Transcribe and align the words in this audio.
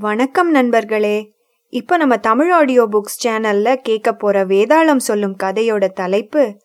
வணக்கம் 0.00 0.50
நண்பர்களே. 0.50 1.32
இப்போ 1.68 1.96
நம்ம 1.96 2.16
தமிழ் 2.16 2.50
ஆடியோ 2.50 2.88
புக்ஸ் 2.92 3.26
சேனல்ல 3.26 3.74
கேட்க 3.74 4.12
போற 4.12 4.44
வேதாளம் 4.44 4.96
சொல்லும் 4.96 5.36
கதையோட 5.42 5.88
தலைப்பு 5.88 6.56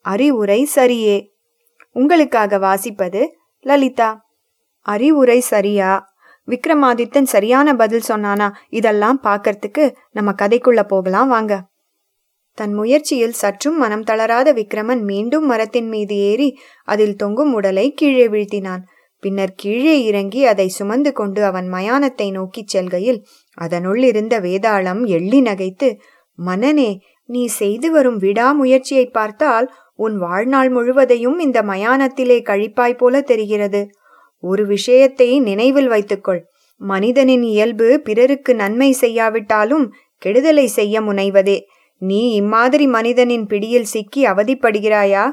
அறிவுரை 0.00 0.68
சரியே. 0.74 1.28
உங்களுக்காக 1.92 2.58
வாசிப்பது 2.58 3.26
லலிதா. 3.60 4.26
அறிவுரை 4.80 5.40
சரியா? 5.40 6.08
விக்ரமாதித்தன் 6.46 7.22
சரியான 7.22 7.74
பதில் 7.76 8.02
சொன்னானா? 8.08 8.50
இதெல்லாம் 8.68 9.20
பார்க்கறதுக்கு 9.22 9.94
நம்ம 10.10 10.32
கதைக்குள்ள 10.42 10.82
போகலாம் 10.82 11.28
வாங்க. 11.28 11.64
தன் 12.54 12.72
முயற்சியில் 12.72 13.32
சற்றும் 13.32 13.78
மனம் 13.78 14.02
தளராத 14.02 14.52
விக்ரமன் 14.52 15.02
மீண்டும் 15.02 15.46
மரத்தின் 15.46 15.88
மீது 15.88 16.16
ஏறி 16.16 16.58
அதில் 16.84 17.16
தொங்கும் 17.16 17.52
உடலை 17.52 17.92
கீழே 17.92 18.28
வீழ்த்தினான். 18.28 18.82
பின்னர் 19.22 19.54
கீழே 19.56 19.96
இறங்கி 20.04 20.40
அதை 20.46 20.66
சுமந்து 20.68 21.10
கொண்டு 21.12 21.40
அவன் 21.44 21.68
மயானத்தை 21.72 22.28
நோக்கிச் 22.30 22.72
செல்கையில் 22.74 23.20
அதனுள் 23.58 24.02
இருந்த 24.02 24.34
வேதாளம் 24.40 25.02
எள்ளி 25.16 25.40
நகைத்து 25.42 25.88
மனனே 26.38 26.90
நீ 27.28 27.42
செய்து 27.46 27.88
வரும் 27.90 28.18
விடாமுயற்சியை 28.18 29.06
பார்த்தால் 29.10 29.66
உன் 29.94 30.16
வாழ்நாள் 30.18 30.70
முழுவதையும் 30.70 31.38
இந்த 31.38 31.58
மயானத்திலே 31.62 32.38
கழிப்பாய் 32.48 32.96
போல 32.96 33.20
தெரிகிறது. 33.20 33.82
ஒரு 34.42 34.62
விஷயத்தை 34.66 35.28
நினைவில் 35.40 35.88
வைத்துக்கொள். 35.88 36.40
மனிதனின் 36.80 37.44
இயல்பு 37.52 37.88
பிறருக்கு 38.04 38.52
நன்மை 38.54 38.90
செய்யாவிட்டாலும் 38.92 39.84
கெடுதலை 40.22 40.66
செய்ய 40.78 40.94
முனைவதே. 41.00 41.58
நீ 42.02 42.22
இம்மாதிரி 42.34 42.86
மனிதனின் 42.86 43.46
பிடியில் 43.46 43.90
சிக்கி 43.92 44.22
அவதிப்படுகிறாயா? 44.26 45.24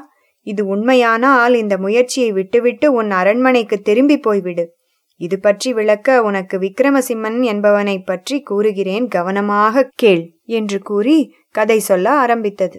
இது 0.42 0.66
உண்மையானால் 0.66 1.54
இந்த 1.54 1.76
முயற்சியை 1.76 2.32
விட்டுவிட்டு 2.32 2.92
உன் 2.92 3.10
அரண்மனைக்கு 3.10 3.82
திரும்பி 3.82 4.16
போய்விடு. 4.16 4.64
இது 5.16 5.40
பற்றி 5.40 5.72
விளக்க 5.72 6.22
உனக்கு 6.22 6.58
விக்ரமசிம்மன் 6.58 7.40
என்பவனை 7.42 7.96
பற்றி 8.04 8.40
கூறுகிறேன் 8.40 9.08
கவனமாக 9.08 9.90
கேள் 9.94 10.24
என்று 10.44 10.78
கூறி 10.82 11.16
கதை 11.50 11.78
சொல்ல 11.78 12.10
ஆரம்பித்தது. 12.10 12.78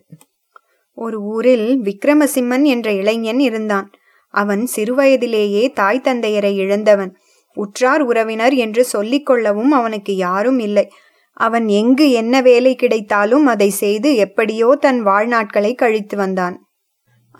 ஒரு 0.94 1.22
ஊரில் 1.22 1.67
விக்ரமசிம்மன் 1.82 2.64
என்ற 2.64 2.92
இளைஞன் 2.92 3.39
இருந்தான். 3.39 3.92
அவன் 4.28 4.67
சிறுவயதிலேயே 4.76 5.64
தாய் 5.73 6.04
தந்தையரை 6.04 6.54
இழந்தவன். 6.56 7.12
உற்றார் 7.58 8.02
உறவினர் 8.02 8.54
என்று 8.54 8.84
சொல்லிக் 8.86 9.26
கொள்ளவும் 9.26 9.72
அவனுக்கு 9.72 10.16
யாரும் 10.16 10.59
இல்லை. 10.59 10.86
அவன் 11.34 11.67
எங்கு 11.67 12.12
என்ன 12.12 12.42
வேலை 12.42 12.76
கிடைத்தாலும் 12.76 13.45
அதை 13.45 13.70
செய்து 13.70 14.16
எப்படியோ 14.16 14.76
தன் 14.80 15.06
வாழ்நாட்களை 15.06 15.76
கழித்து 15.76 16.17
வந்தான். 16.17 16.56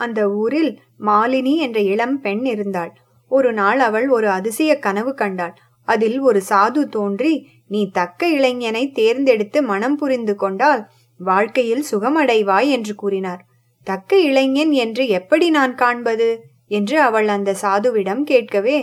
அந்த 0.02 0.20
ஊரில் 0.34 0.72
மாலினி 1.00 1.54
என்ற 1.56 1.78
இளம் 1.92 2.16
பெண் 2.20 2.44
இருந்தாள். 2.44 2.92
ஒரு 3.30 3.50
நாள் 3.52 3.80
அவள் 3.80 4.06
ஒரு 4.08 4.28
அதிசய 4.28 4.72
கனவு 4.78 5.12
கண்டாள். 5.14 5.54
அதில் 5.88 6.18
ஒரு 6.20 6.40
சாது 6.50 6.82
தோன்றி 6.88 7.32
நீ 7.68 7.80
தக்க 7.90 8.28
இளைஞனை 8.28 8.84
தேர்ந்தெடுத்து 8.92 9.58
மனம் 9.62 9.96
புரிந்து 9.96 10.34
கொண்டால் 10.34 10.82
வாழ்க்கையில் 11.20 11.84
சுகமடைவாய் 11.90 12.68
என்று 12.68 12.94
கூறினார். 12.94 13.42
தக்க 13.86 14.18
இளைஞன் 14.20 14.72
என்று 14.84 15.04
எப்படி 15.08 15.46
நான் 15.50 15.74
காண்பது? 15.74 16.28
என்று 16.70 16.96
அவள் 17.00 17.28
அந்த 17.28 17.50
சாதுவிடம் 17.62 18.22
கேட்கவே 18.22 18.76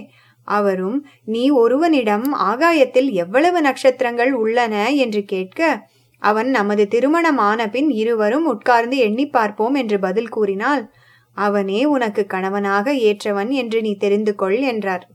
அவரும் 0.48 0.98
நீ 1.26 1.44
ஒருவனிடம் 1.62 2.28
ஆகாயத்தில் 2.50 3.10
எவ்வளவு 3.24 3.60
நட்சத்திரங்கள் 3.62 4.32
உள்ளன? 4.34 4.76
என்று 4.96 5.22
கேட்க 5.26 5.60
அவன் 6.22 6.50
நமது 6.50 6.84
திருமணம் 6.88 7.40
ஆன 7.40 7.68
பின் 7.70 7.90
இருவரும் 8.02 8.48
உட்கார்ந்து 8.48 8.98
எண்ணி 8.98 9.26
பார்ப்போம் 9.28 9.76
என்று 9.76 9.98
பதில் 10.00 10.34
கூறினால் 10.36 10.82
அவனே 11.40 11.82
உனக்கு 11.86 12.24
கணவனாக 12.26 12.94
ஏற்றவன் 13.08 13.52
என்று 13.54 13.80
நீ 13.82 13.92
தெரிந்து 13.96 14.34
கொள் 14.36 14.60
என்றார். 14.62 15.06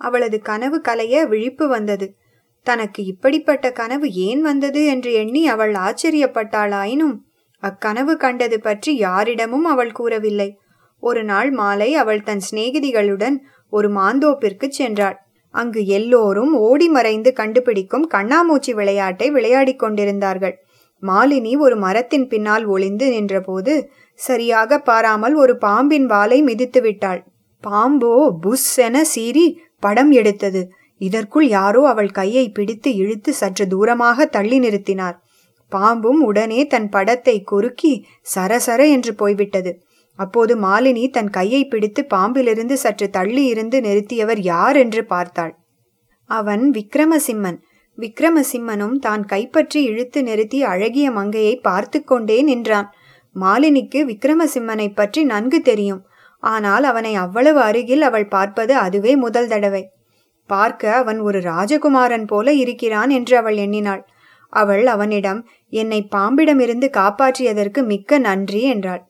அவளது 0.00 0.38
கனவு 0.40 0.78
கலைய 0.88 1.22
விழிப்பு 1.26 1.64
வந்தது. 1.68 2.06
தனக்கு 2.66 3.00
இப்படிப்பட்ட 3.04 3.66
கனவு 3.72 4.06
ஏன் 4.20 4.40
வந்தது 4.40 4.80
என்று 4.86 5.10
எண்ணி 5.12 5.42
அவள் 5.48 5.74
ஆச்சரியப்பட்டாளாயினும் 5.78 7.14
அக்கனவு 7.62 8.14
கண்டது 8.16 8.58
பற்றி 8.60 8.92
யாரிடமும் 8.96 9.64
அவள் 9.64 9.92
கூறவில்லை. 9.92 10.50
ஒரு 11.02 11.22
நாள் 11.24 11.50
மாலை 11.50 11.90
அவள் 11.94 12.22
தன் 12.22 12.44
சிநேகிதிகளுடன் 12.50 13.36
ஒரு 13.72 13.88
மாந்தோப்பிற்கு 13.90 14.66
சென்றாள். 14.78 15.16
அங்கு 15.54 15.80
எல்லோரும் 15.88 16.52
ஓடி 16.60 16.88
மறைந்து 16.88 17.30
கண்டுபிடிக்கும் 17.32 18.06
கண்ணாமூச்சி 18.14 18.72
விளையாட்டை 18.74 19.28
விளையாடிக் 19.30 19.78
கொண்டிருந்தார்கள். 19.78 20.56
மாலினி 21.02 21.52
ஒரு 21.56 21.76
மரத்தின் 21.76 22.26
பின்னால் 22.26 22.64
ஒளிந்து 22.66 23.06
நின்றபோது 23.10 23.74
சரியாக 24.20 24.78
பாராமல் 24.78 25.34
ஒரு 25.34 25.54
பாம்பின் 25.56 26.06
வாலை 26.06 26.38
மிதித்து 26.42 26.80
விட்டாள். 26.80 27.20
பாம்போ 27.64 28.12
புஷ் 28.40 28.70
என 28.78 29.04
சீறி 29.04 29.46
படம் 29.78 30.10
எடுத்தது. 30.10 30.62
இதற்குள் 31.00 31.46
யாரோ 31.48 31.82
அவள் 31.88 32.10
கையை 32.10 32.44
பிடித்து 32.50 32.90
இழுத்து 32.94 33.30
சற்று 33.32 33.64
தூரமாக 33.66 34.26
தள்ளி 34.26 34.58
நிறுத்தினார். 34.58 35.16
பாம்பும் 35.72 36.20
உடனே 36.20 36.60
தன் 36.66 36.88
படத்தை 36.88 37.36
குறுக்கி 37.42 37.92
சரசர 38.34 38.80
என்று 38.90 39.12
போய்விட்டது. 39.14 39.72
அப்போது 40.18 40.52
மாலினி 40.56 41.04
தன் 41.10 41.30
கையை 41.30 41.62
பிடித்து 41.64 42.00
பாம்பிலிருந்து 42.10 42.76
சற்று 42.76 43.06
தள்ளி 43.10 43.44
இருந்து 43.44 43.76
நிறுத்தியவர் 43.80 44.40
யார் 44.42 44.76
என்று 44.76 45.02
பார்த்தாள். 45.04 45.52
அவன் 46.30 46.64
விக்ரமசிம்மன் 46.70 47.58
விக்ரமசிம்மனும் 48.00 48.96
தான் 48.98 49.22
கைப்பற்றி 49.24 49.80
இழுத்து 49.82 50.20
நிறுத்தி 50.22 50.58
அழகிய 50.62 51.06
மங்கையை 51.10 51.54
பார்த்து 51.60 51.98
கொண்டே 52.04 52.38
நின்றான். 52.42 52.88
மாலினிக்கு 53.36 54.00
விக்ரமசிம்மனை 54.04 54.88
பற்றி 54.94 55.22
நன்கு 55.24 55.58
தெரியும். 55.60 56.02
ஆனால் 56.42 56.84
அவனை 56.84 57.12
அவ்வளவு 57.14 57.60
அருகில் 57.60 58.02
அவள் 58.02 58.28
பார்ப்பது 58.28 58.74
அதுவே 58.76 59.12
முதல் 59.16 59.48
தடவை. 59.48 59.82
பார்க்க 60.50 60.92
அவன் 60.92 61.18
ஒரு 61.20 61.38
ராஜகுமாரன் 61.40 62.24
போல 62.24 62.52
இருக்கிறான் 62.52 63.10
என்று 63.10 63.34
அவள் 63.36 63.56
எண்ணினாள். 63.56 64.02
அவள் 64.52 64.86
அவனிடம் 64.86 65.40
என்னை 65.72 66.00
பாம்பிடமிருந்து 66.14 66.86
காப்பாற்றியதற்கு 66.90 67.80
மிக்க 67.82 68.18
நன்றி 68.18 68.62
என்றாள். 68.64 69.02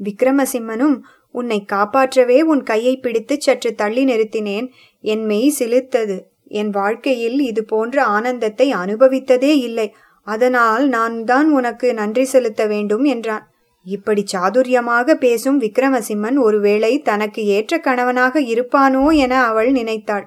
விக்ரமசிம்மனும் 0.00 0.96
உன்னை 1.34 1.58
காப்பாற்றவே 1.64 2.38
உன் 2.42 2.62
கையை 2.62 2.94
பிடித்து 2.96 3.34
சற்று 3.38 3.70
தள்ளி 3.74 4.02
நிறுத்தினேன். 4.04 4.66
என் 5.04 5.24
மெய் 5.24 5.50
சிலிர்த்தது 5.58 6.16
என் 6.60 6.70
வாழ்க்கையில் 6.70 7.38
இது 7.40 7.62
போன்ற 7.64 7.96
ஆனந்தத்தை 8.06 8.66
அனுபவித்ததே 8.72 9.52
இல்லை. 9.68 9.88
அதனால் 10.26 10.84
நான் 10.88 11.16
தான் 11.24 11.48
உனக்கு 11.50 11.86
நன்றி 11.94 12.24
செலுத்த 12.24 12.62
வேண்டும் 12.66 13.04
என்றான். 13.04 13.44
இப்படி 13.86 14.22
சாதுரியமாக 14.32 15.14
பேசும் 15.14 15.58
விக்ரமசிம்மன் 15.60 16.38
ஒருவேளை 16.38 16.92
தனக்கு 17.02 17.42
ஏற்ற 17.46 17.78
கணவனாக 17.78 18.40
இருப்பானோ 18.52 19.04
என 19.24 19.34
அவள் 19.44 19.70
நினைத்தாள். 19.72 20.26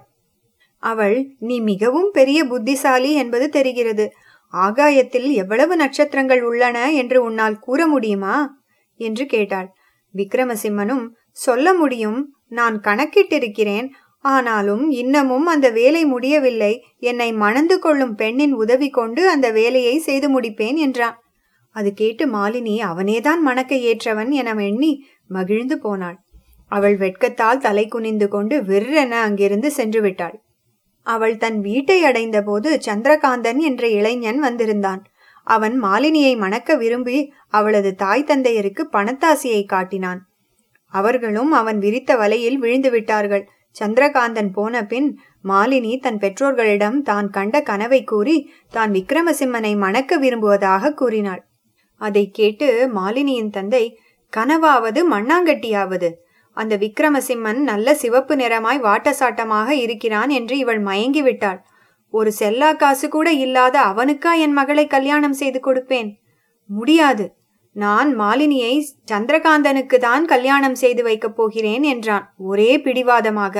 அவள் 0.83 1.17
நீ 1.39 1.55
மிகவும் 1.61 2.09
பெரிய 2.11 2.39
புத்திசாலி 2.45 3.11
என்பது 3.13 3.45
தெரிகிறது. 3.49 4.05
ஆகாயத்தில் 4.53 5.29
எவ்வளவு 5.33 5.73
நட்சத்திரங்கள் 5.75 6.41
உள்ளன 6.41 6.77
என்று 6.93 7.17
உன்னால் 7.23 7.57
கூற 7.59 7.79
முடியுமா? 7.87 8.35
என்று 8.99 9.23
கேட்டாள். 9.25 9.69
விக்ரமசிம்மனும் 10.15 11.05
சொல்ல 11.37 11.73
முடியும். 11.73 12.19
நான் 12.49 12.75
கணக்கிட்டிருக்கிறேன். 12.79 13.87
ஆனாலும் 14.17 14.89
இன்னமும் 14.89 15.45
அந்த 15.45 15.69
வேலை 15.69 16.05
முடியவில்லை. 16.05 16.83
என்னை 16.99 17.33
மணந்து 17.33 17.79
கொள்ளும் 17.79 18.15
பெண்ணின் 18.15 18.53
உதவி 18.53 18.89
கொண்டு 18.89 19.29
அந்த 19.29 19.51
வேலையை 19.51 19.99
செய்து 19.99 20.41
முடிப்பேன் 20.41 20.75
என்றான். 20.75 21.21
அது 21.71 21.93
கேட்டு 21.93 22.27
மாலினி 22.27 22.81
அவனேதான் 22.83 23.39
மணக்க 23.39 23.75
ஏற்றவன் 23.75 24.29
என 24.29 24.53
எண்ணி 24.53 25.05
மகிழ்ந்து 25.27 25.79
போனாள். 25.79 26.17
அவள் 26.65 26.97
வெட்கத்தால் 26.97 27.57
தலை 27.57 27.87
குனிந்து 27.87 28.27
கொண்டு 28.27 28.61
விற்றென 28.61 29.09
அங்கிருந்து 29.09 29.71
சென்று 29.71 30.01
விட்டாள். 30.01 30.41
அவள் 31.01 31.37
தன் 31.37 31.59
வீட்டை 31.59 32.03
அடைந்தபோது 32.03 32.79
சந்திரகாந்தன் 32.85 33.57
என்ற 33.57 33.87
இளைஞன் 33.87 34.39
வந்திருந்தான். 34.39 35.05
அவன் 35.43 35.83
மாலினியை 35.83 36.37
மணக்க 36.37 36.75
விரும்பி 36.75 37.31
அவளது 37.47 37.95
தாய் 37.95 38.23
தந்தையருக்கு 38.23 38.83
பணத்தாசியை 38.91 39.65
காட்டினான். 39.65 40.21
அவர்களும் 40.85 41.51
அவன் 41.51 41.79
விரித்த 41.79 42.15
வலையில் 42.15 42.55
விழுந்து 42.55 42.91
விட்டார்கள். 42.91 43.49
சந்திரகாந்தன் 43.79 44.51
போன 44.51 44.83
பின் 44.85 45.09
மாலினி 45.43 45.93
தன் 45.99 46.17
பெற்றோர்களிடம் 46.17 46.97
தான் 47.01 47.27
கண்ட 47.29 47.61
கனவை 47.61 48.03
கூறி 48.03 48.37
தான் 48.69 48.91
விக்ரமசிம்மனை 48.91 49.73
மணக்க 49.77 50.17
விரும்புவதாக 50.17 50.93
கூறினாள். 50.93 51.41
அதை 52.01 52.23
கேட்டு 52.31 52.67
மாலினியின் 52.93 53.49
தந்தை 53.49 53.83
கனவாவது 54.33 55.01
மண்ணாங்கட்டியாவது. 55.09 56.09
அந்த 56.57 56.73
விக்ரமசிம்மன் 56.77 57.59
நல்ல 57.61 57.93
சிவப்பு 57.93 58.35
நிறமாய் 58.35 58.79
வாட்டசாட்டமாக 58.79 59.69
இருக்கிறான் 59.75 60.29
என்று 60.29 60.55
இவள் 60.57 60.79
மயங்கி 60.79 61.21
விட்டாள் 61.21 61.59
ஒரு 62.13 62.31
செல்லா 62.31 62.69
காசு 62.73 63.07
கூட 63.09 63.27
இல்லாத 63.45 63.75
அவனுக்கா 63.81 64.31
என் 64.39 64.51
மகளை 64.51 64.85
கல்யாணம் 64.87 65.33
செய்து 65.33 65.59
கொடுப்பேன்? 65.59 66.09
முடியாது. 66.69 67.25
நான் 67.77 68.19
மாலினியை 68.19 68.85
சந்திரகாந்தனுக்கு 69.11 69.97
தான் 69.97 70.25
கல்யாணம் 70.25 70.75
செய்து 70.75 71.03
வைக்கப் 71.03 71.35
போகிறேன் 71.35 71.83
என்றான் 71.83 72.33
ஒரே 72.37 72.81
பிடிவாதமாக. 72.81 73.55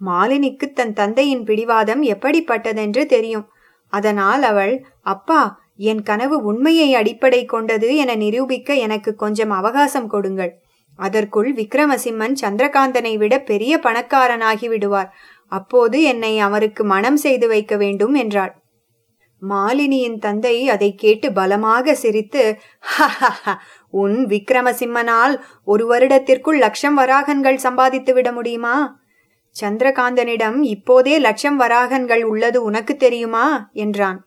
மாலினிக்கு 0.00 0.72
தன் 0.72 0.92
தந்தையின் 0.92 1.44
பிடிவாதம் 1.44 2.02
எப்படிப்பட்டதென்று 2.02 3.06
தெரியும். 3.06 3.46
அதனால் 3.88 4.42
அவள் 4.42 4.84
அப்பா 5.00 5.60
என் 5.76 6.02
கனவு 6.02 6.42
உண்மையை 6.42 6.94
அடிப்படை 6.94 7.44
கொண்டது 7.44 7.96
என 7.96 8.14
நிரூபிக்க 8.14 8.74
எனக்கு 8.74 9.14
கொஞ்சம் 9.14 9.50
அவகாசம் 9.50 10.06
கொடுங்கள். 10.06 10.52
அதற்குள் 10.96 11.52
விக்ரமசிம்மன் 11.52 12.36
சந்திரகாந்தனை 12.40 13.16
விட 13.18 13.34
பெரிய 13.40 13.80
பணக்காரனாகி 13.82 14.68
விடுவார். 14.68 15.10
அப்போது 15.46 16.02
என்னை 16.02 16.38
அவருக்கு 16.38 16.84
மனம் 16.84 17.16
செய்து 17.16 17.48
வைக்க 17.48 17.76
வேண்டும் 17.76 18.14
என்றாள். 18.14 18.57
மாலினியின் 19.42 20.18
தந்தை 20.18 20.68
அதை 20.68 20.94
கேட்டு 20.94 21.32
பலமாக 21.32 21.94
சிரித்து 21.94 22.58
உன் 23.90 24.26
விக்ரமசிம்மனால் 24.26 25.34
ஒரு 25.64 25.84
வருடத்திற்குள் 25.92 26.58
லட்சம் 26.58 26.94
வராகன்கள் 26.94 27.56
சம்பாதித்து 27.56 28.14
விட 28.14 28.32
முடியுமா? 28.32 28.76
சந்திரகாந்தனிடம் 29.60 30.58
இப்போதே 30.62 31.18
லட்சம் 31.18 31.56
வராகன்கள் 31.56 32.22
உள்ளது 32.22 32.62
உனக்கு 32.62 32.96
தெரியுமா? 32.96 33.70
என்றான். 33.72 34.18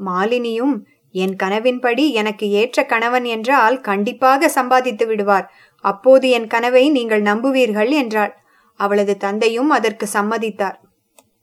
மாலினியும் 0.00 0.74
என் 1.14 1.36
கனவின்படி 1.42 2.10
எனக்கு 2.10 2.50
ஏற்ற 2.50 2.84
கணவன் 2.84 3.24
என்றால் 3.24 3.80
கண்டிப்பாக 3.80 4.48
சம்பாதித்து 4.48 5.06
விடுவார். 5.06 5.46
அப்போது 5.84 6.30
என் 6.30 6.46
கனவை 6.46 6.90
நீங்கள் 6.90 7.22
நம்புவீர்கள் 7.22 7.88
என்றாள். 7.88 8.32
அவளது 8.80 9.16
தந்தையும் 9.16 9.70
அதற்கு 9.70 10.06
சம்மதித்தார். 10.12 10.78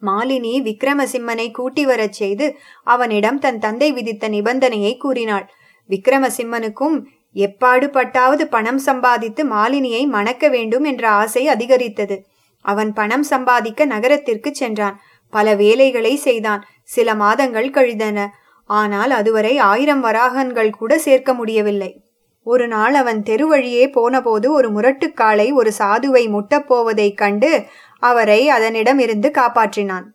மாலினி 0.01 0.53
விக்ரமசிம்மனை 0.61 1.51
கூட்டி 1.51 1.85
வரச் 1.85 2.13
செய்து 2.13 2.57
அவனிடம் 2.83 3.39
தன் 3.39 3.59
தந்தை 3.59 3.91
விதித்த 3.91 4.29
நிபந்தனையை 4.29 4.97
கூறினாள். 4.97 5.51
விக்ரமசிம்மனுக்கும் 5.89 7.03
எப்பாடுபட்டாவது 7.35 8.41
பணம் 8.41 8.77
சம்பாதித்து 8.77 9.45
மாலினியை 9.45 10.07
மணக்க 10.07 10.49
வேண்டும் 10.49 10.83
என்ற 10.83 11.09
ஆசை 11.09 11.47
அதிகரித்தது. 11.47 12.25
அவன் 12.61 12.93
பணம் 12.93 13.23
சம்பாதிக்க 13.23 13.85
நகரத்திற்கு 13.85 14.55
சென்றான். 14.55 14.99
பல 15.29 15.55
வேலைகளை 15.55 16.15
செய்தான். 16.15 16.65
சில 16.83 17.15
மாதங்கள் 17.15 17.69
கழிந்தன. 17.69 18.29
ஆனால் 18.63 19.11
அதுவரை 19.11 19.57
ஆயிரம் 19.57 20.03
வராகன்கள் 20.03 20.69
கூட 20.69 20.97
சேர்க்க 20.97 21.33
முடியவில்லை. 21.33 21.91
ஒரு 22.51 22.65
நாள் 22.67 22.95
அவன் 23.01 23.19
தெருவழியே 23.29 23.85
போனபோது 23.97 24.47
ஒரு 24.57 24.67
முரட்டுக்காளை 24.75 25.47
ஒரு 25.59 25.71
சாதுவை 25.79 26.23
முட்டப்போவதைக் 26.35 27.19
கண்டு 27.21 27.51
அவரை 28.03 28.41
அதனிடமிருந்து 28.49 29.29
காப்பாற்றினான். 29.39 30.05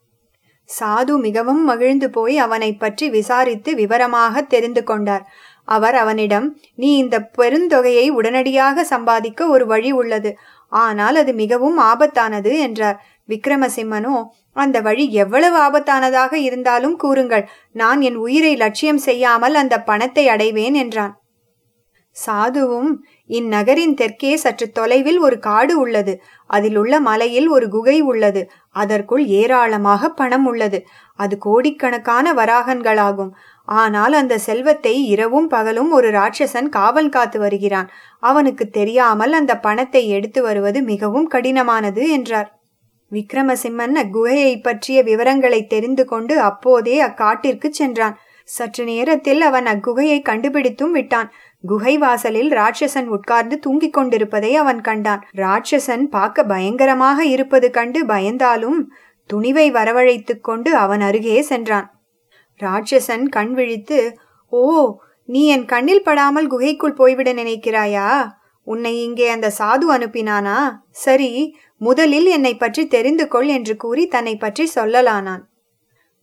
சாது 0.70 1.14
மிகவும் 1.24 1.62
மகிழ்ந்து 1.64 2.08
போய் 2.10 2.36
அவனை 2.38 2.70
பற்றி 2.74 3.06
விசாரித்து 3.08 3.70
விவரமாக 3.74 4.42
தெரிந்து 4.52 4.82
கொண்டார். 4.84 5.24
அவர் 5.68 5.96
அவனிடம் 6.02 6.46
நீ 6.74 6.88
இந்த 6.96 7.16
பெருந்தொகையை 7.38 8.06
உடனடியாக 8.10 8.84
சம்பாதிக்க 8.84 9.46
ஒரு 9.46 9.64
வழி 9.66 9.90
உள்ளது. 9.92 10.30
ஆனால் 10.72 11.16
அது 11.22 11.32
மிகவும் 11.42 11.78
ஆபத்தானது 11.90 12.52
என்றார். 12.66 12.98
விக்ரமசிம்மனோ 13.28 14.16
அந்த 14.56 14.76
வழி 14.80 15.04
எவ்வளவு 15.22 15.56
ஆபத்தானதாக 15.58 16.32
இருந்தாலும் 16.48 16.96
கூறுங்கள். 16.96 17.44
நான் 17.72 18.00
என் 18.00 18.18
உயிரை 18.24 18.54
லட்சியம் 18.56 19.02
செய்யாமல் 19.08 19.56
அந்த 19.62 19.76
பணத்தை 19.90 20.24
அடைவேன் 20.28 20.76
என்றான். 20.84 21.14
சாதுவும் 22.16 22.90
இந்நகரின் 23.28 23.94
தெற்கே 23.94 24.36
சற்று 24.36 24.66
தொலைவில் 24.70 25.18
ஒரு 25.18 25.38
காடு 25.38 25.74
உள்ளது. 25.78 26.14
அதில் 26.46 26.76
உள்ள 26.76 27.00
மலையில் 27.00 27.48
ஒரு 27.48 27.68
குகை 27.68 28.00
உள்ளது. 28.00 28.42
அதற்குள் 28.70 29.26
ஏராளமாக 29.26 30.08
பணம் 30.08 30.46
உள்ளது. 30.46 30.80
அது 31.18 31.38
கோடிக்கணக்கான 31.38 32.34
வராகன்களாகும். 32.34 33.32
ஆனால் 33.64 34.12
அந்த 34.12 34.38
செல்வத்தை 34.38 34.94
இரவும் 35.06 35.48
பகலும் 35.48 35.90
ஒரு 35.90 36.10
ராட்சசன் 36.10 36.68
காவல் 36.68 37.08
காத்து 37.08 37.38
வருகிறான். 37.38 37.88
அவனுக்கு 38.18 38.68
தெரியாமல் 38.68 39.32
அந்த 39.32 39.58
பணத்தை 39.58 40.08
எடுத்து 40.08 40.42
வருவது 40.42 40.82
மிகவும் 40.82 41.30
கடினமானது 41.30 42.08
என்றார். 42.08 42.50
விக்ரமசிம்மன் 43.12 43.96
அக்குகையை 43.96 44.54
பற்றிய 44.58 45.02
விவரங்களை 45.02 45.66
தெரிந்து 45.66 46.04
கொண்டு 46.04 46.40
அப்போதே 46.40 47.02
அக்காட்டிற்கு 47.02 47.68
சென்றான். 47.70 48.16
சற்று 48.48 48.84
நேரத்தில் 48.84 49.40
அவன் 49.40 49.66
அக்குகையை 49.66 50.22
கண்டுபிடித்தும் 50.24 50.90
விட்டான். 50.90 51.28
குகை 51.64 51.94
வாசலில் 51.98 52.50
ராட்சசன் 52.50 53.06
உட்கார்ந்து 53.06 53.56
தூங்கிக் 53.58 53.92
கொண்டிருப்பதை 53.92 54.50
அவன் 54.56 54.80
கண்டான். 54.80 55.22
ராட்சசன் 55.36 56.04
பார்க்க 56.06 56.44
பயங்கரமாக 56.44 57.24
இருப்பது 57.24 57.68
கண்டு 57.70 58.00
பயந்தாலும் 58.06 58.78
துணிவை 59.30 59.66
வரவழைத்துக் 59.70 60.40
கொண்டு 60.40 60.70
அவன் 60.76 61.00
அருகே 61.00 61.38
சென்றான். 61.42 61.88
ராட்சசன் 62.60 63.24
கண் 63.28 63.52
விழித்து 63.52 64.00
ஓ 64.52 64.62
நீ 65.28 65.42
என் 65.46 65.64
கண்ணில் 65.64 66.02
படாமல் 66.02 66.46
குகைக்குள் 66.46 66.92
போய்விட 66.92 67.28
நினைக்கிறாயா? 67.32 68.08
உன்னை 68.66 68.92
இங்கே 69.02 69.26
அந்த 69.28 69.48
சாது 69.58 69.86
அனுப்பினானா? 69.96 70.58
சரி 71.04 71.30
முதலில் 71.80 72.26
என்னை 72.26 72.52
பற்றி 72.56 72.82
தெரிந்து 72.86 73.24
கொள் 73.28 73.48
என்று 73.48 73.74
கூறி 73.76 74.04
தன்னை 74.06 74.34
பற்றி 74.36 74.64
சொல்லலானான். 74.74 75.42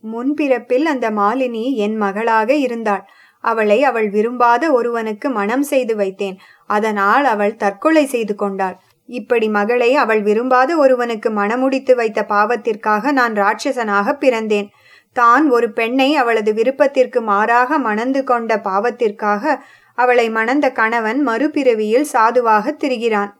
முன்பிறப்பில் 0.03 0.85
அந்த 0.85 1.07
மாலினி 1.11 1.65
என் 1.75 1.95
மகளாக 1.95 2.53
இருந்தாள். 2.55 3.03
அவளை 3.43 3.83
அவள் 3.83 4.09
விரும்பாத 4.09 4.71
ஒருவனுக்கு 4.71 5.29
மனம் 5.29 5.61
செய்து 5.61 5.95
வைத்தேன். 5.95 6.37
அதனால் 6.65 7.25
அவள் 7.25 7.55
தற்கொலை 7.55 8.05
செய்து 8.05 8.35
கொண்டாள். 8.35 8.77
இப்படி 9.09 9.49
மகளை 9.49 9.95
அவள் 9.95 10.21
விரும்பாத 10.21 10.77
ஒருவனுக்கு 10.77 11.29
மனமுடித்து 11.29 11.95
வைத்த 11.95 12.19
பாவத்திற்காக 12.23 13.11
நான் 13.11 13.33
ராட்சசனாக 13.33 14.13
பிறந்தேன். 14.13 14.69
தான் 15.13 15.49
ஒரு 15.49 15.67
பெண்ணை 15.71 16.15
அவளது 16.15 16.53
விருப்பத்திற்கு 16.53 17.21
மாறாக 17.21 17.77
மணந்து 17.77 18.23
கொண்ட 18.23 18.57
பாவத்திற்காக 18.57 19.63
அவளை 19.97 20.29
மணந்த 20.29 20.71
கணவன் 20.71 21.27
மறுபிறவியில் 21.27 22.07
சாதுவாக 22.13 22.71
திரிகிறான். 22.71 23.31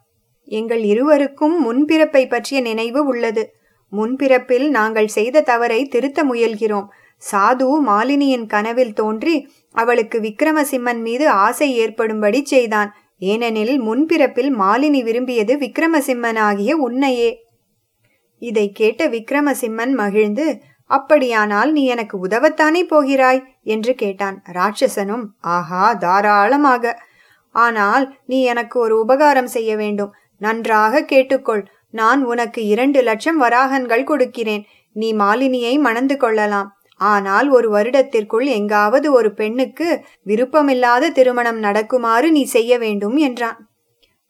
எங்கள் 0.46 0.84
இருவருக்கும் 0.84 1.56
முன்பிறப்பை 1.68 2.24
பற்றிய 2.30 2.62
நினைவு 2.62 3.06
உள்ளது. 3.06 3.44
முன்பிறப்பில் 3.94 4.70
நாங்கள் 4.70 5.08
செய்த 5.08 5.42
தவறை 5.42 5.80
திருத்த 5.86 6.24
முயல்கிறோம். 6.24 6.88
சாது 7.22 7.68
மாலினியின் 7.88 8.46
கனவில் 8.46 8.94
தோன்றி 8.94 9.36
அவளுக்கு 9.72 10.20
விக்ரமசிம்மன் 10.20 11.02
மீது 11.02 11.30
ஆசை 11.30 11.86
ஏற்படும்படி 11.86 12.44
செய்தான். 12.44 12.96
ஏனெனில் 13.18 13.82
முன்பிறப்பில் 13.82 14.52
மாலினி 14.60 15.04
விரும்பியது 15.04 15.58
விக்ரமசிம்மனாகிய 15.58 16.72
உன்னையே. 16.72 17.44
இதை 18.38 18.72
கேட்ட 18.72 19.08
விக்ரமசிம்மன் 19.08 19.92
மகிழ்ந்து 19.92 20.62
அப்படியானால் 20.86 21.72
நீ 21.72 21.86
எனக்கு 21.86 22.28
உதவத்தானே 22.28 22.84
போகிறாய்? 22.84 23.44
என்று 23.64 23.96
கேட்டான். 23.96 24.44
ராட்சசனும் 24.54 25.26
ஆஹா 25.40 25.94
தாராளமாக. 25.94 27.00
ஆனால் 27.52 28.16
நீ 28.26 28.44
எனக்கு 28.44 28.80
ஒரு 28.80 29.00
உபகாரம் 29.00 29.48
செய்ய 29.48 29.76
வேண்டும். 29.76 30.14
நன்றாக 30.38 31.02
கேட்டுக்கொள். 31.02 31.66
நான் 31.92 32.24
உனக்கு 32.24 32.66
இரண்டு 32.66 33.02
லட்சம் 33.02 33.42
வராகன்கள் 33.42 34.04
கொடுக்கிறேன். 34.04 34.66
நீ 34.94 35.14
மாலினியை 35.14 35.80
மணந்து 35.80 36.18
கொள்ளலாம். 36.18 36.81
ஆனால் 37.02 37.48
ஒரு 37.50 37.68
வருடத்திற்குள் 37.70 38.48
எங்காவது 38.50 39.08
ஒரு 39.12 39.30
பெண்ணுக்கு 39.34 39.88
விருப்பமில்லாத 40.26 41.10
திருமணம் 41.10 41.60
நடக்குமாறு 41.64 42.28
நீ 42.32 42.44
செய்ய 42.46 42.78
வேண்டும் 42.78 43.18
என்றான். 43.18 43.60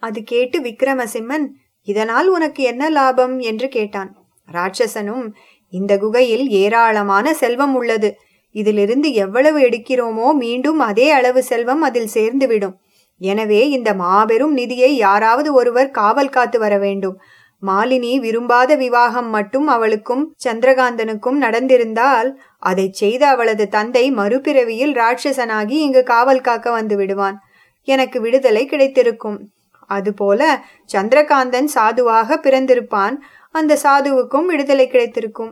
அது 0.03 0.19
கேட்டு 0.23 0.57
விக்ரமசிம்மன் 0.61 1.45
இதனால் 1.87 2.27
உனக்கு 2.27 2.61
என்ன 2.63 2.83
லாபம்? 2.89 3.35
என்று 3.39 3.67
கேட்டான். 3.67 4.11
ராட்சசனும் 4.49 5.25
இந்த 5.73 5.93
குகையில் 5.97 6.45
ஏராளமான 6.61 7.33
செல்வம் 7.33 7.75
உள்ளது. 7.75 8.09
இதிலிருந்து 8.55 9.09
எவ்வளவு 9.13 9.59
எடுக்கிறோமோ 9.59 10.29
மீண்டும் 10.35 10.79
அதே 10.79 11.07
அளவு 11.11 11.41
செல்வம் 11.43 11.81
அதில் 11.81 12.13
சேர்ந்துவிடும். 12.13 12.75
எனவே 13.21 13.61
இந்த 13.69 13.89
மாபெரும் 13.93 14.53
நிதியை 14.53 14.91
யாராவது 14.97 15.49
ஒருவர் 15.53 15.89
காவல் 15.91 16.33
காத்து 16.35 16.57
வர 16.59 16.73
வேண்டும். 16.77 17.17
மாலினி 17.63 18.11
விரும்பாத 18.19 18.75
விவாகம் 18.75 19.29
மட்டும் 19.29 19.67
அவளுக்கும் 19.67 20.23
சந்திரகாந்தனுக்கும் 20.45 21.37
நடந்திருந்தால் 21.37 22.29
அதை 22.61 22.85
செய்த 22.91 23.23
அவளது 23.27 23.65
தந்தை 23.67 24.03
மறுபிறவியில் 24.11 24.93
ராட்சசனாகி 24.93 25.77
இங்கு 25.85 26.03
காவல் 26.03 26.41
காக்க 26.41 26.71
வந்து 26.71 26.95
விடுவான். 26.95 27.37
எனக்கு 27.87 28.17
விடுதலை 28.21 28.63
கிடைத்திருக்கும். 28.65 29.39
அதுபோல 29.89 30.41
சந்திரகாந்தன் 30.93 31.69
சாதுவாக 31.75 32.37
பிறந்திருப்பான். 32.43 33.15
அந்த 33.55 33.77
சாதுவுக்கும் 33.83 34.45
விடுதலை 34.45 34.85
கிடைத்திருக்கும். 34.87 35.51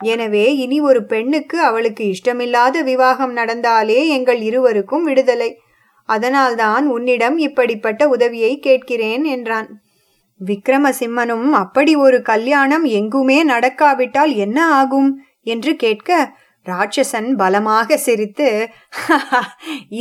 எனவே 0.00 0.44
இனி 0.56 0.80
ஒரு 0.80 1.00
பெண்ணுக்கு 1.04 1.56
அவளுக்கு 1.60 2.04
இஷ்டமில்லாத 2.04 2.82
விவாகம் 2.82 3.34
நடந்தாலே 3.36 4.00
எங்கள் 4.08 4.40
இருவருக்கும் 4.40 5.04
விடுதலை. 5.04 5.50
அதனால்தான் 6.08 6.84
உன்னிடம் 6.86 7.36
இப்படிப்பட்ட 7.38 8.02
உதவியை 8.08 8.52
கேட்கிறேன் 8.58 9.24
என்றான். 9.24 9.68
விக்ரமசிம்மனும் 10.40 11.50
அப்படி 11.62 11.92
ஒரு 11.96 12.18
கல்யாணம் 12.22 12.86
எங்குமே 12.98 13.38
நடக்காவிட்டால் 13.44 14.32
என்ன 14.34 14.58
ஆகும்? 14.74 15.10
என்று 15.46 15.72
கேட்க 15.76 16.10
ராட்சசன் 16.66 17.28
பலமாக 17.40 17.96
சிரித்து 17.96 18.48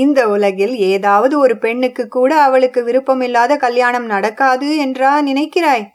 இந்த 0.03 0.19
உலகில் 0.29 0.74
ஏதாவது 0.89 1.36
ஒரு 1.39 1.55
பெண்ணுக்கு 1.58 2.03
கூட 2.17 2.31
அவளுக்கு 2.48 2.81
விருப்பமில்லாத 2.88 3.53
கல்யாணம் 3.58 4.08
நடக்காது 4.13 4.69
என்றா 4.86 5.12
நினைக்கிறாய்? 5.29 5.86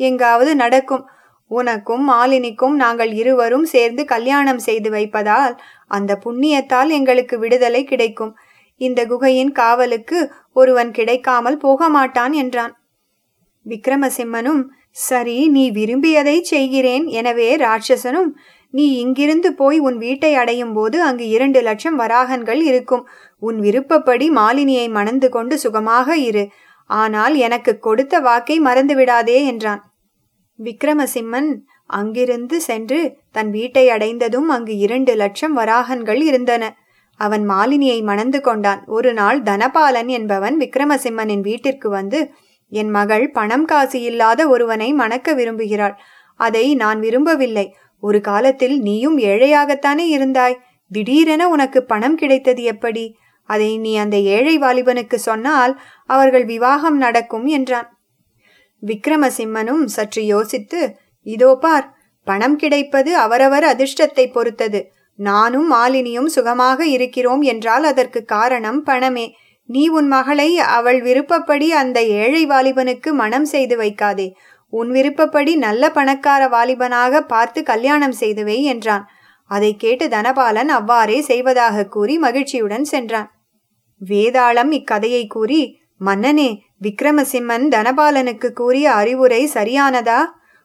எங்காவது 0.00 0.52
நடக்கும். 0.54 1.04
உனக்கும் 1.50 2.04
மாலினிக்கும் 2.10 2.76
நாங்கள் 2.84 3.12
இருவரும் 3.12 3.66
சேர்ந்து 3.74 4.02
கல்யாணம் 4.14 4.62
செய்து 4.66 4.88
வைப்பதால் 4.96 5.54
அந்த 5.96 6.12
புண்ணியத்தால் 6.24 6.90
எங்களுக்கு 6.98 7.36
விடுதலை 7.38 7.82
கிடைக்கும். 7.84 8.32
இந்த 8.80 9.00
குகையின் 9.06 9.52
காவலுக்கு 9.60 10.18
ஒருவன் 10.52 10.90
கிடைக்காமல் 10.90 11.60
போக 11.66 11.88
மாட்டான் 11.88 12.34
என்றான். 12.42 12.74
விக்ரமசிம்மனும் 13.66 14.64
சரி 15.06 15.38
நீ 15.54 15.62
விரும்பியதை 15.78 16.36
செய்கிறேன். 16.52 17.06
எனவே 17.20 17.48
ராட்சசனும் 17.64 18.30
நீ 18.76 18.84
இங்கிருந்து 19.02 19.50
போய் 19.54 19.78
உன் 19.78 19.98
வீட்டை 19.98 20.30
அடையும் 20.34 20.72
போது 20.72 20.96
அங்கு 21.02 21.26
இரண்டு 21.28 21.60
லட்சம் 21.62 21.98
வராகன்கள் 22.00 22.62
இருக்கும். 22.62 23.04
உன் 23.42 23.58
விருப்பப்படி 23.60 24.26
மாலினியை 24.30 24.86
மணந்து 24.88 25.28
கொண்டு 25.28 25.54
சுகமாக 25.58 26.16
இரு. 26.28 26.44
ஆனால் 26.90 27.34
எனக்கு 27.46 27.72
கொடுத்த 27.78 28.14
வாக்கை 28.20 28.56
மறந்து 28.58 28.94
விடாதே 28.94 29.38
என்றான். 29.44 29.82
விக்ரமசிம்மன் 30.58 31.50
அங்கிருந்து 31.98 32.56
சென்று 32.60 33.00
தன் 33.30 33.50
வீட்டை 33.50 33.84
அடைந்ததும் 33.90 34.48
அங்கு 34.48 34.74
இரண்டு 34.76 35.12
லட்சம் 35.14 35.54
வராகன்கள் 35.58 36.20
இருந்தன. 36.22 36.64
அவன் 37.20 37.44
மாலினியை 37.50 37.98
மணந்து 38.02 38.38
கொண்டான். 38.40 38.80
ஒரு 38.86 39.10
நாள் 39.12 39.38
தனபாலன் 39.42 40.10
என்பவன் 40.18 40.56
விக்ரமசிம்மனின் 40.58 41.44
வீட்டிற்கு 41.48 41.88
வந்து 41.88 42.20
என் 42.72 42.90
மகள் 42.90 43.26
பணம் 43.30 43.64
காசு 43.64 43.98
இல்லாத 44.00 44.40
ஒருவனை 44.48 44.88
மணக்க 44.92 45.34
விரும்புகிறாள். 45.34 45.94
அதை 46.40 46.64
நான் 46.74 46.98
விரும்பவில்லை. 47.00 47.66
ஒரு 48.02 48.18
காலத்தில் 48.20 48.76
நீயும் 48.80 49.18
ஏழையாகத்தானே 49.18 50.06
இருந்தாய்? 50.16 50.56
திடீரென 50.90 51.42
உனக்கு 51.48 51.80
பணம் 51.82 52.16
கிடைத்தது 52.16 52.62
எப்படி? 52.62 53.04
அதை 53.48 53.70
நீ 53.78 53.96
அந்த 53.96 54.16
ஏழை 54.16 54.54
வாலிபனுக்கு 54.58 55.14
சொன்னால் 55.14 55.72
அவர்கள் 56.04 56.44
விவாகம் 56.44 56.96
நடக்கும் 56.96 57.46
என்றான். 57.46 57.88
விக்ரமசிம்மனும் 58.82 59.84
சற்று 59.86 60.22
யோசித்து 60.26 60.80
இதோ 61.26 61.50
பார் 61.54 61.86
பணம் 62.26 62.56
கிடைப்பது 62.56 63.10
அவரவர் 63.16 63.64
அதிர்ஷ்டத்தை 63.64 64.24
பொறுத்தது. 64.32 64.80
நானும் 65.18 65.68
மாலினியும் 65.72 66.26
சுகமாக 66.26 66.86
இருக்கிறோம் 66.86 67.42
என்றால் 67.42 67.84
அதற்கு 67.84 68.24
காரணம் 68.24 68.80
பணமே. 68.82 69.26
நீ 69.68 69.88
உன் 69.88 70.08
மகளை 70.08 70.58
அவள் 70.58 71.00
விருப்பப்படி 71.02 71.68
அந்த 71.72 71.98
ஏழை 72.02 72.42
வாலிபனுக்கு 72.46 73.10
மனம் 73.12 73.44
செய்து 73.44 73.76
வைக்காதே. 73.76 74.28
உன் 74.72 74.90
விருப்பப்படி 74.90 75.56
நல்ல 75.56 75.90
பணக்கார 75.90 76.48
வாலிபனாக 76.48 77.20
பார்த்து 77.20 77.62
கல்யாணம் 77.62 78.16
செய்துவை 78.20 78.62
என்றான். 78.62 79.04
அதை 79.50 79.76
கேட்டு 79.76 80.08
தனபாலன் 80.08 80.68
அவ்வாறே 80.68 81.20
செய்வதாக 81.20 81.86
கூறி 81.86 82.18
மகிழ்ச்சியுடன் 82.18 82.84
சென்றான். 82.84 83.28
வேதாளம் 84.00 84.70
இக்கதையை 84.70 85.26
கூறி 85.26 85.60
மன்னனே 85.96 86.48
விக்ரமசிம்மன் 86.82 87.66
தனபாலனுக்கு 87.68 88.52
கூறிய 88.52 88.86
அறிவுரை 88.92 89.50
சரியானதா? 89.54 90.20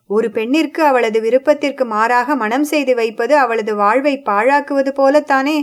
ஒரு 0.09 0.31
பெண்ணிற்கு 0.31 0.83
அவளது 0.83 1.21
விருப்பத்திற்கு 1.21 1.85
மாறாக 1.85 2.35
மனம் 2.35 2.63
செய்து 2.63 2.95
வைப்பது 2.95 3.37
அவளது 3.37 3.75
வாழ்வை 3.75 4.21
பாழாக்குவது 4.25 4.91
போலத்தானே? 4.91 5.57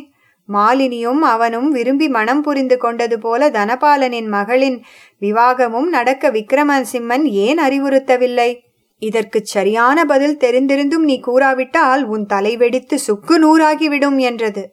மாலினியும் 0.49 1.19
அவனும் 1.19 1.71
விரும்பி 1.71 2.09
மனம் 2.09 2.43
புரிந்து 2.43 2.79
கொண்டது 2.79 3.19
போல 3.19 3.51
தனபாலனின் 3.51 4.27
மகளின் 4.27 4.83
விவாகமும் 5.21 5.89
நடக்க 5.89 6.31
விக்ரமசிம்மன் 6.31 7.23
ஏன் 7.23 7.59
அறிவுறுத்தவில்லை? 7.59 8.59
இதற்குச் 8.99 9.45
சரியான 9.45 10.05
பதில் 10.05 10.37
தெரிந்திருந்தும் 10.37 11.05
நீ 11.05 11.21
கூறாவிட்டால் 11.27 12.03
உன் 12.03 12.27
தலை 12.27 12.57
வெடித்து 12.57 12.99
சுக்கு 12.99 13.39
நூறாகிவிடும் 13.39 14.19
என்றது. 14.19 14.73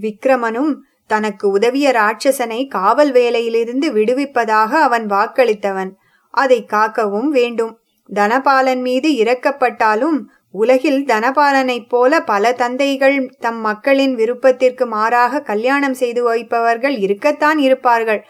விக்ரமனும் 0.00 0.74
தனக்கு 1.06 1.48
உதவிய 1.48 1.90
ராட்சசனை 1.90 2.68
காவல் 2.68 3.12
வேலையிலிருந்து 3.12 3.92
விடுவிப்பதாக 3.92 4.72
அவன் 4.80 5.06
வாக்களித்தவன். 5.06 5.90
அதை 6.30 6.66
காக்கவும் 6.72 7.28
வேண்டும். 7.28 7.78
தனபாலன் 8.14 8.80
மீது 8.80 9.08
இறக்கப்பட்டாலும் 9.08 10.20
உலகில் 10.60 11.00
தனபாலனைப் 11.04 11.88
போல 11.88 12.20
பல 12.22 12.52
தந்தைகள் 12.52 13.16
தம் 13.38 13.60
மக்களின் 13.60 14.14
விருப்பத்திற்கு 14.14 14.86
மாறாக 14.86 15.40
கல்யாணம் 15.40 15.94
செய்து 15.94 16.22
வைப்பவர்கள் 16.22 16.96
இருக்கத்தான் 16.96 17.58
இருப்பார்கள். 17.58 18.20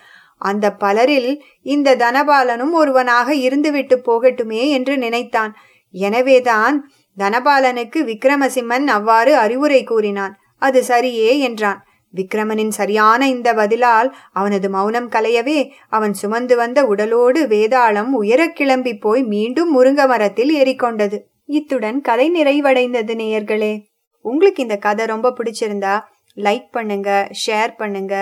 அந்த 0.41 0.67
பலரில் 0.73 1.31
இந்த 1.63 1.97
தனபாலனும் 1.97 2.73
ஒருவனாக 2.73 3.29
இருந்துவிட்டு 3.35 3.97
போகட்டுமே 4.09 4.63
என்று 4.69 4.95
நினைத்தான். 4.99 5.53
எனவேதான் 5.95 6.77
தனபாலனுக்கு 7.17 7.99
விக்ரமசிம்மன் 8.11 8.87
அவ்வாறு 8.87 9.37
அறிவுரை 9.37 9.85
கூறினான். 9.85 10.35
அது 10.59 10.81
சரியே 10.89 11.31
என்றான். 11.39 11.81
விக்ரமனின் 12.15 12.75
சரியான 12.79 13.23
இந்த 13.29 13.49
பதிலால் 13.55 14.09
அவனது 14.33 14.71
மௌனம் 14.71 15.09
கலையவே 15.11 15.59
அவன் 15.89 16.15
சுமந்து 16.15 16.55
வந்த 16.57 16.83
உடலோடு 16.85 17.41
வேதாளம் 17.47 18.13
உயரக் 18.21 18.57
கிளம்பி 18.57 18.95
போய் 18.97 19.23
மீண்டும் 19.23 19.73
முருங்க 19.73 20.05
மரத்தில் 20.07 20.53
ஏறிக்கொண்டது. 20.57 21.19
இத்துடன் 21.49 22.01
கதை 22.01 22.27
நிறைவடைந்தது 22.35 23.15
நேயர்களே. 23.23 23.75
உங்களுக்கு 24.21 24.63
இந்த 24.63 24.77
கதை 24.77 25.07
ரொம்ப 25.07 25.35
பிடிச்சிருந்தா 25.39 25.95
லைக் 26.37 26.67
பண்ணுங்க 26.71 27.11
ஷேர் 27.47 27.73
பண்ணுங்க 27.77 28.15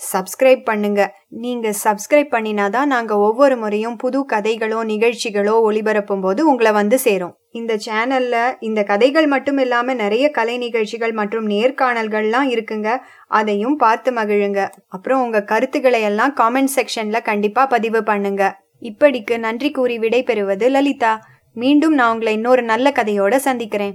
சப்ஸ்கிரைப் 0.00 0.62
பண்ணுங்க. 0.64 1.00
நீங்க 1.28 1.68
சப்ஸ்கிரைப் 1.84 2.28
பண்ணினாதான் 2.34 2.84
நாங்க 2.84 3.18
ஒவ்வொரு 3.18 3.56
முறையும் 3.56 3.96
புது 3.96 4.18
கதைகளோ 4.32 4.80
நிகழ்ச்சிகளோ 4.92 5.54
ஒளிபரப்பும் 5.68 6.20
போது 6.20 6.46
உங்களை 6.46 6.72
வந்து 6.72 6.98
சேரும். 6.98 7.34
இந்த 7.50 7.78
சேனல்ல 7.86 8.36
இந்த 8.60 8.82
கதைகள் 8.82 9.26
மட்டும் 9.26 9.58
இல்லாம 9.58 9.94
நிறைய 9.94 10.30
கலை 10.30 10.56
நிகழ்ச்சிகள் 10.58 11.12
மற்றும் 11.12 11.48
நேர்காணல்கள்லாம் 11.48 12.48
இருக்குங்க. 12.54 12.98
அதையும் 13.26 13.76
பார்த்து 13.76 14.12
மகிழுங்க. 14.12 14.68
அப்புறம் 14.88 15.22
உங்க 15.22 15.42
கருத்துக்களை 15.42 16.02
எல்லாம் 16.02 16.34
காமெண்ட் 16.40 16.74
செக்ஷன்ல 16.76 17.22
கண்டிப்பா 17.22 17.66
பதிவு 17.66 18.02
பண்ணுங்க. 18.02 18.44
இப்படிக்கு 18.82 19.38
நன்றி 19.38 19.70
கூறி 19.70 19.98
விடை 19.98 20.22
பெறுவது 20.22 20.68
லலிதா. 20.68 21.12
மீண்டும் 21.58 21.94
நான் 21.94 22.12
உங்களை 22.12 22.32
இன்னொரு 22.32 22.62
நல்ல 22.62 22.90
கதையோட 22.90 23.36
சந்திக்கிறேன். 23.36 23.94